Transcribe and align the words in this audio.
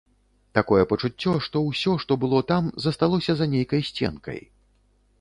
Такое 0.57 0.79
пачуццё, 0.93 1.33
што 1.49 1.61
ўсё, 1.67 1.95
што 2.05 2.19
было 2.25 2.39
там, 2.55 2.73
засталося 2.89 3.31
за 3.43 3.53
нейкай 3.57 3.81
сценкай. 3.93 4.39